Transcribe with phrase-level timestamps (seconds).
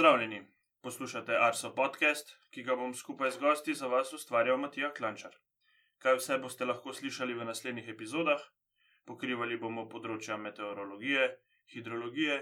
[0.00, 0.42] Pozdravljeni,
[0.80, 5.34] poslušate Arso podcast, ki ga bom skupaj z gosti za vas ustvarjal Matija Klančar.
[5.98, 8.46] Kaj vse boste lahko slišali v naslednjih epizodah?
[9.04, 11.26] Pokrivali bomo področja meteorologije,
[11.74, 12.38] hidrologije,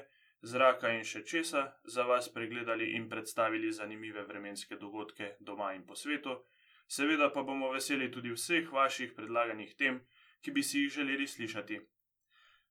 [0.52, 5.98] zraka in še česa, za vas pregledali in predstavili zanimive vremenske dogodke doma in po
[5.98, 6.38] svetu,
[6.86, 9.98] seveda pa bomo veseli tudi vseh vaših predlaganih tem,
[10.46, 11.82] ki bi si jih želeli slišati.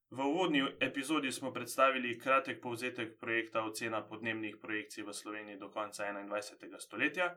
[0.09, 6.03] V uvodni epizodi smo predstavili kratek povzetek projekta Ocena podnebnih projekcij v Sloveniji do konca
[6.03, 6.79] 21.
[6.79, 7.35] stoletja,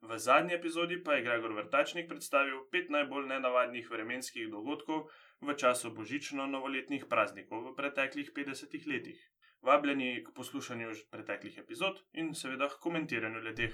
[0.00, 5.08] v zadnji epizodi pa je Gregor Vrtačnik predstavil pet najbolj nenavadnih vremenskih dogodkov
[5.40, 9.20] v času božično-novoletnih praznikov v preteklih 50 letih.
[9.62, 13.72] Vabljeni k poslušanju preteklih epizod in seveda k komentiranju leteh.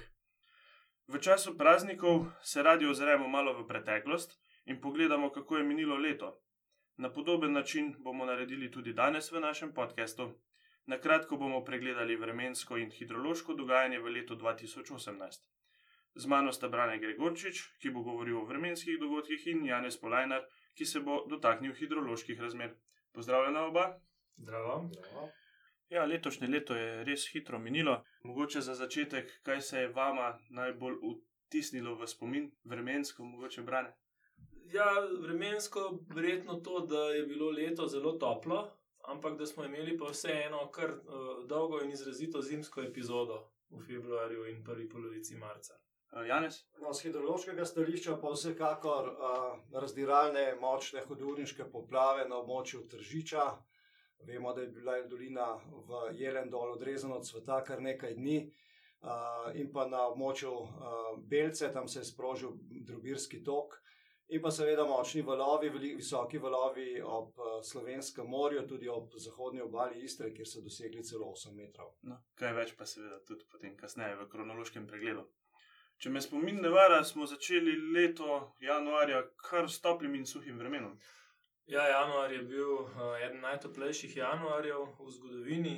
[1.07, 6.46] V času praznikov se radi ozremo malo v preteklost in pogledamo, kako je minilo leto.
[6.97, 10.31] Na podoben način bomo naredili tudi danes v našem podkastu.
[10.85, 15.43] Na kratko bomo pregledali vremensko in hidrološko dogajanje v letu 2018.
[16.15, 20.85] Z mano sta Brane Gregorčič, ki bo govoril o vremenskih dogodkih, in Janez Polajnar, ki
[20.85, 22.73] se bo dotaknil hidroloških razmer.
[23.13, 23.99] Pozdravljena oba.
[24.37, 24.89] Zdravo.
[25.89, 28.03] Ja, letošnje leto je res hitro minilo.
[28.23, 30.97] Mogoče za začetek, kaj se je vama najbolj
[31.47, 33.93] vtisnilo v spomin, vremensko, mogoče brane.
[34.73, 40.05] Ja, vremensko verjetno to, da je bilo leto zelo toplo, ampak da smo imeli pa
[40.05, 45.73] vseeno kar uh, dolgo in izrazito zimsko epizodo v februarju in prvi polovici marca.
[46.11, 46.59] Uh, Janez?
[46.81, 53.47] No, z hidrološkega stališča pa vsekakor uh, razdiralne močne hodurniške poplave na območju Tržiča.
[54.27, 58.39] Vemo, da je bila dolina v Jelendolu odrezana od sveta kar nekaj dni.
[59.01, 60.71] Uh, in pa na območju uh,
[61.17, 63.77] Belce, tam se je sprožil Drubirski tok,
[64.29, 70.01] In pa seveda močni valovi, visoki valovi ob uh, Slovenskem morju, tudi ob zahodnji obali
[70.03, 71.93] Istre, kjer so dosegli celo 8 metrov.
[72.09, 75.23] No, kaj več pa seveda tudi potem, kasneje v kronološkem pregledu.
[75.97, 80.99] Če me spomin ne vara, smo začeli leto januarja kar s toplim in suhim vremenom.
[81.71, 85.77] Ja, januar je bil uh, eden najtoplejših januarjev v zgodovini.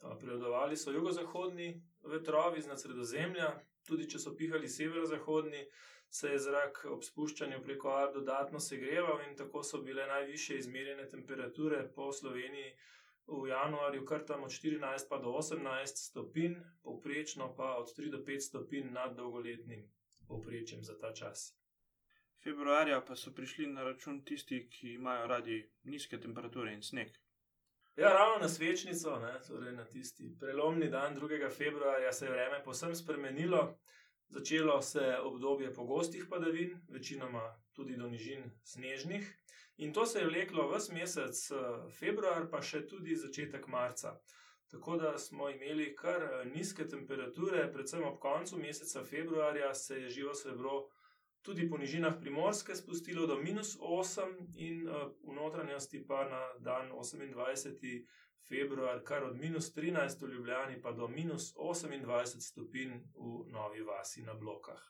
[0.00, 1.74] Uh, Prevladovali so jugozahodni
[2.06, 3.50] vetrovi z sredozemlja,
[3.86, 5.66] tudi če so pihali severozahodni
[6.10, 11.08] se je zrak ob spuščanju preko Ar dodatno segreval in tako so bile najviše izmerjene
[11.08, 12.72] temperature po Sloveniji
[13.26, 18.18] v januarju kar tam od 14 pa do 18 stopinj, povprečno pa od 3 do
[18.26, 19.86] 5 stopinj nad dolgoletnim
[20.28, 21.56] povprečjem za ta čas.
[22.42, 27.10] Februarja pa so prišli na račun tisti, ki imajo radi nizke temperature in sneg.
[27.96, 31.50] Ja, ravno na svečnico, ne, torej na tisti prelomni dan 2.
[31.56, 33.78] februarja, se je vreme posebno spremenilo.
[34.30, 37.42] Začelo se je obdobje pogostih padavin, večinoma
[37.72, 39.26] tudi do nižin snežnih,
[39.76, 41.56] in to se je vleklo vse mesec eh,
[41.90, 44.14] februar, pa še tudi začetek marca.
[44.70, 50.10] Tako da smo imeli kar eh, nizke temperature, predvsem ob koncu meseca februarja se je
[50.10, 50.84] živo srebro
[51.42, 54.92] tudi po nižinah primorske spustilo do minus 8 in eh,
[55.24, 58.06] v notranjosti pa na dan 28
[58.48, 64.22] februar, kar od minus 13 v Ljubljani, pa do minus 28 stopinj v Novi Vasi
[64.22, 64.80] na blokah.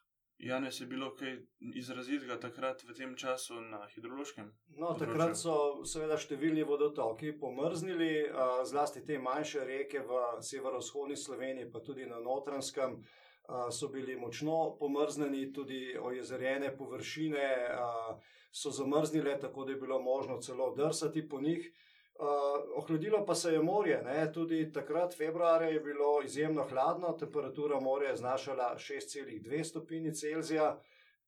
[0.40, 1.36] Janes je bilo kaj
[1.76, 4.46] izrazitega takrat v tem času na hidrološkem?
[4.80, 8.08] No, takrat so seveda številni vodotoki pomrznili,
[8.64, 12.96] zlasti te manjše reke v severovzhodni Sloveniji, pa tudi na notranskem.
[13.70, 17.46] So bili močno pomrznjeni, tudi ojezerjene površine
[18.52, 21.72] so zamrznile, tako da je bilo možno celo drsati po njih.
[22.20, 22.26] Uh,
[22.76, 24.32] ohladilo pa se je morje, ne?
[24.32, 30.80] tudi takrat, februarja, je bilo izjemno hladno, temperatura morja je znašala 6,2 stopinje Celzija,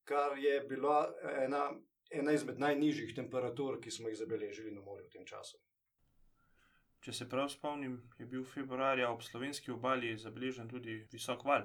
[0.05, 1.71] kar je bila ena,
[2.11, 5.57] ena izmed najnižjih temperatur, ki smo jih zabeležili na morju v tem času.
[7.01, 11.65] Če se prav spomnim, je bil februarja ob slovenski obali zabeležen tudi visok val.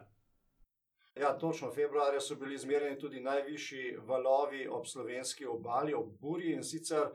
[1.20, 6.64] Ja, točno, februarja so bili izmerjeni tudi najvišji valovi ob slovenski obali, ob Burji in
[6.64, 7.08] sicer.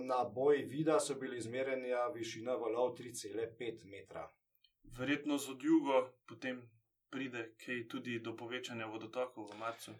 [0.00, 4.28] Na boji vida so bili izmerjeni višina valov 3,5 metra.
[4.98, 6.62] Verjetno z odjugo potem
[7.12, 9.94] pride kaj tudi do povečanja vodotokov v marcu.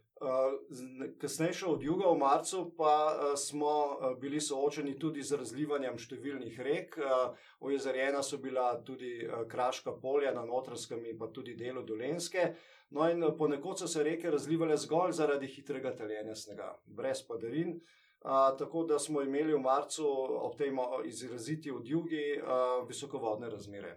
[1.21, 2.95] Kasnejšo odjugo v marcu pa
[3.37, 3.73] smo
[4.21, 6.99] bili soočeni tudi z razlivanjem številnih rek.
[7.61, 9.13] Ojezerjena so bila tudi
[9.49, 12.55] kraška polja na notranskem in pa tudi delu dolenske.
[12.93, 17.79] No in ponekod so se reke razlivale zgolj zaradi hitrega taljenja snega, brez padavin
[18.59, 20.07] tako da smo imeli v marcu
[20.47, 23.97] ob tem izraziti odjugi uh, visokovodne razmere.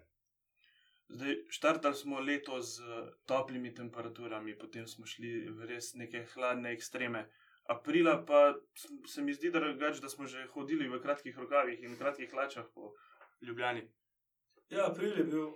[1.09, 2.81] Zdaj, štartali smo leto z
[3.25, 7.27] toplimi temperaturami, potem smo šli v res neke hladne ekstreme.
[7.65, 8.55] Aprila pa
[9.07, 12.65] se mi zdi, da, reč, da smo že hodili v kratkih rokavih in kratkih hlačah
[12.73, 12.93] po
[13.41, 13.85] Ljubljani.
[14.69, 15.47] Ja, april je bil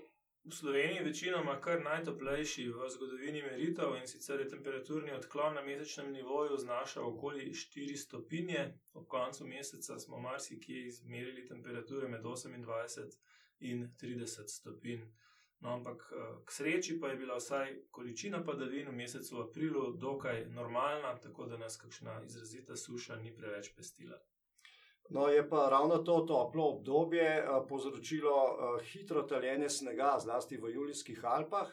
[0.44, 6.12] v Sloveniji večinoma kar najtoplejši v zgodovini meritev in sicer je temperaturni odklon na mesečnem
[6.14, 8.74] nivoju znašal okoli 4 stopinje.
[8.94, 13.18] Ob koncu meseca smo marsikje izmerili temperature med 28
[13.60, 15.02] in 30 stopinj.
[15.60, 16.04] No, ampak
[16.46, 21.58] k sreči pa je bila vsaj količina padavin v mesecu aprilu dokaj normalna, tako da
[21.58, 24.16] nas kakšna izrazita suša ni preveč pestila.
[25.10, 28.36] No, je pa ravno to toplo obdobje povzročilo
[28.92, 31.72] hitro taljenje snega, zlasti v Julijskih Alpah.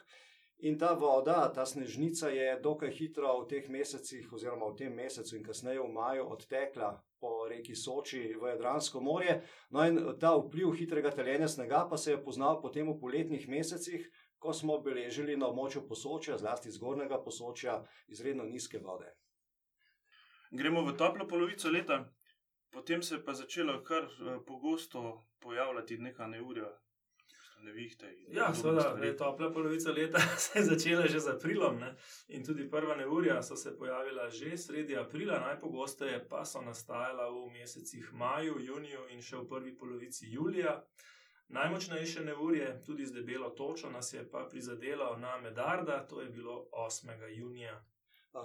[0.59, 5.35] In ta voda, ta snežnica je dokaj hitro v teh mesecih, oziroma v tem mesecu
[5.37, 6.89] in kasneje v maju, odtekla
[7.21, 9.43] po reki Soči v Jadransko morje.
[9.69, 14.09] No, in ta vpliv hitrega taljenja snega pa se je poznal potem v poletnih mesecih,
[14.41, 19.13] ko smo beležili na območju Posočja, zlasti zgornjega Posočja, izredno nizke vode.
[20.49, 22.01] Gremo v toplo polovico leta,
[22.73, 24.09] potem se je pa začelo kar
[24.47, 26.73] pogosto pojavljati neka neurja.
[27.61, 31.79] Nevihte Ja, seveda, zdaj topla polovica leta se je začela že z aprilom.
[31.79, 31.95] Ne?
[32.27, 37.51] In tudi prva neurja so se pojavila že sredi aprila, najpogosteje pa so nastajala v
[37.51, 40.83] mesecih maju, juniju in še v prvi polovici julija.
[41.49, 46.67] Najmočnejše neurje, tudi z debelo točo, nas je pa prizadelo na Medarda, to je bilo
[46.71, 47.07] 8.
[47.37, 47.83] junija.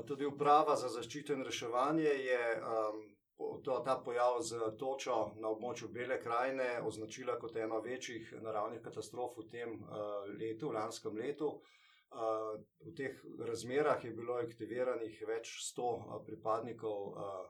[0.07, 3.03] Tudi uprava za zaščito in reševanje je um,
[3.65, 9.39] to, ta pojav z točo na območju Bele krajine označila kot eno večjih naravnih katastrof
[9.39, 11.51] v tem uh, letu, v lanskem letu.
[12.13, 17.43] Uh, v teh razmerah je bilo aktiviranih več sto uh, pripadnikov uh,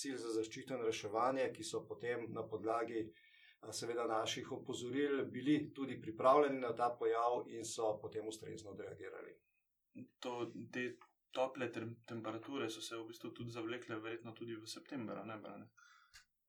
[0.00, 5.72] sil za zaščito in reševanje, ki so potem na podlagi uh, seveda naših opozoril bili
[5.74, 9.36] tudi pripravljeni na ta pojav in so potem ustrezno odreagirali.
[10.20, 10.96] To, te
[11.32, 15.68] tople tem- temperature so se v bistvu tudi zavlekle, verjetno tudi v septembru, ne Brane?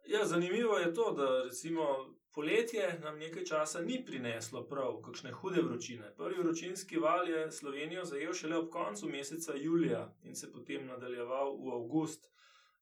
[0.06, 5.62] Ja, zanimivo je to, da recimo poletje nam nekaj časa ni prineslo prav kakšne hude
[5.62, 6.14] vročine.
[6.18, 11.58] Prvi vročinski val je Slovenijo zajel šele ob koncu meseca julija in se potem nadaljeval
[11.58, 12.32] v avgust.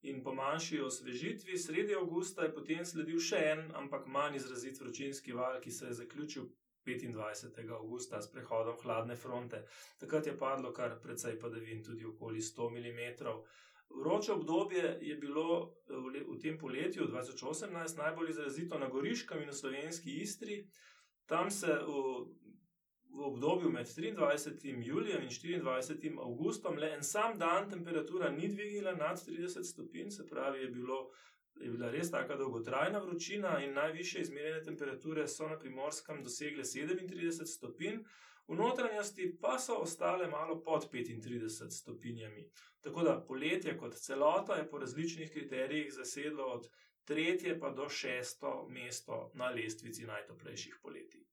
[0.02, 5.32] In po manjši osvežitvi sredi avgusta je potem sledil še en, ampak manj izrazit vročinski
[5.32, 6.46] val, ki se je zaključil
[6.98, 7.70] 25.
[7.76, 9.64] avgusta s prehodom hladne fronte.
[9.98, 13.26] Takrat je padlo kar precej padavin, tudi okoli 100 mm.
[13.90, 19.54] Vroče obdobje je bilo le, v tem poletju 2018 najbolj izrazito na Goriškem in v
[19.54, 20.62] slovenski Istri.
[21.26, 22.04] Tam se v,
[23.10, 24.86] v obdobju med 23.
[24.86, 26.18] julijem in 24.
[26.22, 31.10] avgustom le en sam dan temperatura ni dvignila nad 30 stopinj, se pravi, je, bilo,
[31.60, 37.46] je bila res taka dolgotrajna vročina in najviše izmerjene temperature so na primorskem dosegle 37
[37.46, 38.02] stopinj.
[38.48, 42.48] V notranjosti pa so ostale malo pod 35 stopinjami.
[42.80, 46.68] Tako da poletje kot celota je po različnih kriterijih zasedlo od
[47.04, 51.24] tretje pa do šesto mesto na lestvici najtoplejših poletij.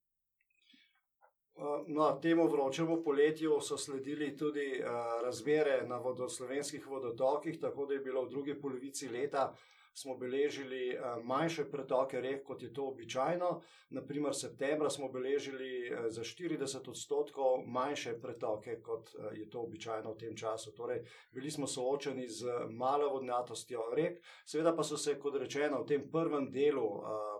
[1.87, 4.87] No, temu vročemu poletju so sledili tudi uh,
[5.23, 9.55] razmere na vodoslovenskih vodotokih, tako da je bilo v drugi polovici leta
[9.97, 13.61] smo beležili uh, manjše pretoke rek, kot je to običajno.
[13.89, 20.13] Naprimer, septembra smo beležili uh, za 40 odstotkov manjše pretoke, kot uh, je to običajno
[20.13, 20.75] v tem času.
[20.77, 21.01] Torej,
[21.31, 26.05] bili smo soočeni z malo vodnatostjo rek, seveda pa so se, kot rečeno, v tem
[26.11, 26.87] prvem delu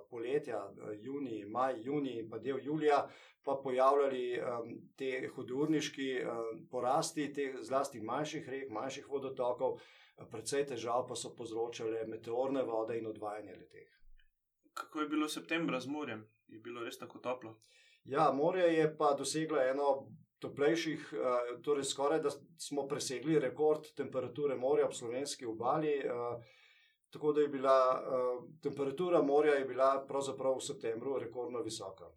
[0.09, 0.63] poletja,
[1.01, 3.03] junij, maj, junij in pa del julija,
[3.43, 9.79] pa pojavljali um, te hudourniški um, porasti, teh zlasti manjših rek, manjših vodotokov,
[10.25, 13.89] precej težav pa so povzročale meteorne vode in odvajanje leteh.
[14.73, 16.25] Kako je bilo septembra z morjem?
[16.47, 17.57] Je bilo res tako toplo?
[18.03, 20.07] Ja, morje je pa doseglo eno
[20.39, 22.29] toplejših, uh, torej skoraj da
[22.61, 25.97] smo presegli rekord temperature morja ob slovenski obali.
[26.05, 26.43] Uh,
[27.09, 32.09] tako da je bila uh, temperatura morja je bila pravzaprav v septembru rekordno visoka.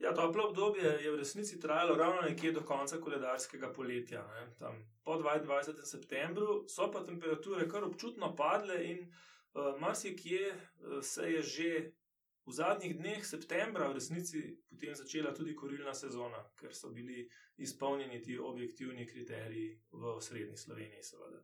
[0.00, 4.22] Ja, toplo obdobje je v resnici trajalo ravno nekje do konca koledarskega poletja.
[4.34, 5.84] Ne, tam, po 22.
[5.84, 11.92] septembru so pa temperature kar občutno padle, in uh, marsikje uh, se je že
[12.46, 18.22] v zadnjih dneh septembra v resnici potem začela tudi korilna sezona, ker so bili izpolnjeni
[18.22, 21.42] ti objektivni kriteriji v srednji Sloveniji, seveda.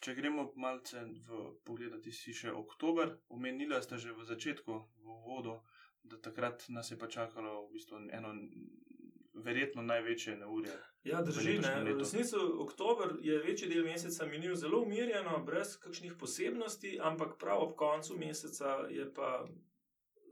[0.00, 5.58] Če gremo malce v pogledati si še oktober, omenila ste že v začetku, v uvodu,
[6.02, 8.34] da takrat nas je pa čakalo v bistvu eno
[9.34, 10.74] verjetno največje neurje.
[11.04, 11.58] Ja, drži.
[11.58, 11.84] Ne.
[11.84, 17.62] V resnici oktober je večji del meseca minil zelo umirjeno, brez kakšnih posebnosti, ampak prav
[17.62, 19.46] ob koncu meseca je pa,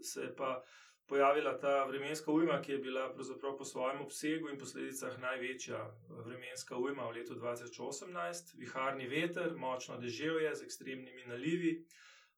[0.03, 0.63] se je pa
[1.09, 3.15] pojavila ta vremenska ujma, ki je bila
[3.59, 8.55] po svojem obsegu in posledicah največja vremenska ujma v letu 2018.
[8.59, 11.87] Viharni veter, močno deževje z ekstremnimi nalivi.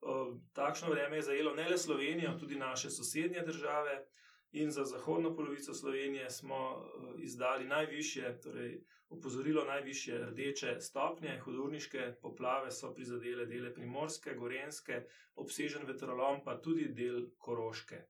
[0.00, 4.06] O, Takšno vreme je zajelo ne le Slovenijo, tudi naše sosednje države.
[4.52, 8.80] In za zahodno polovico Slovenije smo izdali najviše, torej
[9.10, 15.04] opozorilo najviše rdeče stopnje, hudurniške poplave so prizadele dele primorske, gorenske,
[15.34, 18.02] obsežen vetrolom, pa tudi del koroške.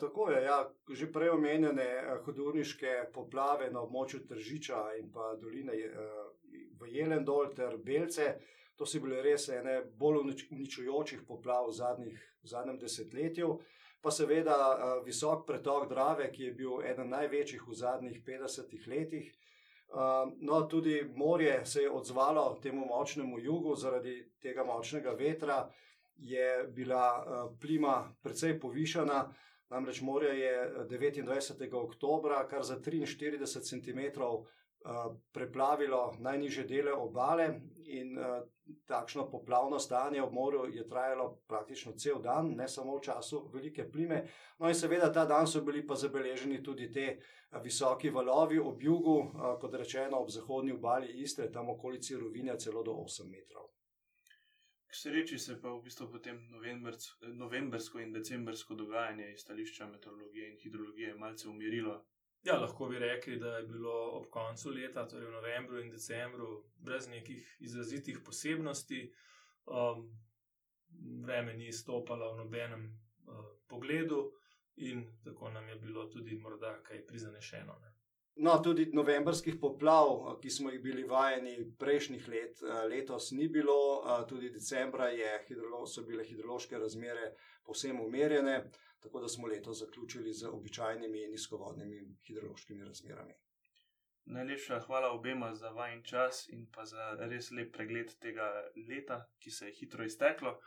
[0.00, 5.78] Tako je, ja, že prej omenjene hudurniške poplave na območju Tržiča in pa doline
[6.80, 8.34] v Jelendol ter Belce.
[8.76, 13.58] To so bile res ene bolj uničujočih poplav v, zadnjih, v zadnjem desetletju
[14.02, 14.56] pa seveda
[15.06, 19.30] visok pretok Drave, ki je bil eden največjih v zadnjih 50 letih.
[20.40, 25.68] No, tudi morje se je odzvalo temu močnemu jugu, zaradi tega močnega vetra
[26.16, 27.06] je bila
[27.60, 29.22] plima precej povišana.
[29.70, 31.72] Namreč morje je 29.
[31.72, 34.00] oktober, kar za 43 cm
[35.32, 37.60] preplavilo najnižje dele obale,
[37.92, 38.16] in
[38.86, 43.90] takšno poplavno stanje ob morju je trajalo praktično cel dan, ne samo v času velike
[43.90, 44.24] plime.
[44.58, 47.08] No, in seveda ta dan so bili pa zabeleženi tudi ti
[47.62, 52.92] visoki valovi ob jugu, kot rečeno, ob zahodni obali Istre, tam okolici Rovinja, celo do
[52.92, 53.68] 8 metrov.
[54.86, 56.38] K sreči se pa v bistvu potem
[57.34, 62.04] novembrsko in decembrsko dogajanje iz stališča meteorologije in hidrologije malce umirilo,
[62.42, 66.64] Ja, lahko bi rekli, da je bilo ob koncu leta, torej v novembru in decembru,
[66.76, 69.04] brez nekih izrazitih posebnosti.
[69.66, 70.08] Um,
[71.22, 74.32] vreme ni stopalo v nobenem uh, pogledu,
[74.76, 77.78] in tako nam je bilo tudi morda kaj prizanešeno.
[77.82, 78.01] Ne.
[78.34, 84.50] No, tudi novembrskih poplav, ki smo jih bili vajeni prejšnjih let, letos ni bilo, tudi
[84.50, 85.10] decembra
[85.48, 87.34] hidrolo, so bile hidrološke razmere
[87.66, 88.62] povsem umirjene
[89.02, 93.34] tako da smo leto zaključili z običajnimi nizkovodnimi hidrološkimi razmerami.
[94.24, 98.46] Najlepša hvala obema za vajen čas in pa za res lep pregled tega
[98.88, 100.60] leta, ki se je hitro izteklo.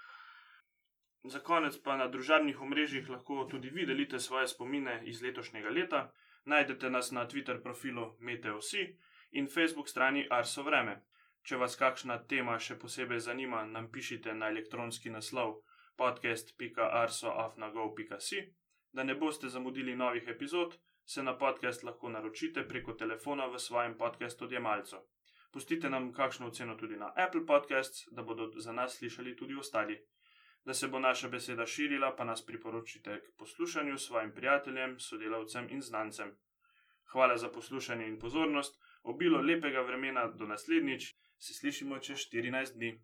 [1.24, 6.12] Za konec pa na družabnih omrežjih lahko tudi vi delite svoje spomine iz letošnjega leta.
[6.46, 8.98] Najdete nas na Twitter profilu Meteosi
[9.32, 11.02] in Facebook strani Arso Vreme.
[11.44, 15.56] Če vas kakšna tema še posebej zanima, nam pišite na elektronski naslov
[15.98, 18.54] podcast.arso.afnago.si.
[18.94, 23.98] Da ne boste zamudili novih epizod, se na podcast lahko naročite preko telefona v svojem
[23.98, 24.98] podkastu odjemalcu.
[25.52, 30.06] Pustite nam kakšno oceno tudi na Apple Podcasts, da bodo za nas slišali tudi ostali.
[30.66, 35.82] Da se bo naša beseda širila, pa nas priporočite k poslušanju svojim prijateljem, sodelavcem in
[35.82, 36.32] znancem.
[37.12, 43.02] Hvala za poslušanje in pozornost, obilo lepega vremena do naslednjič, se slišimo čez 14 dni.